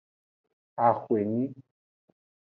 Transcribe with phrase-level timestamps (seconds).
[0.85, 1.45] Axwenyi.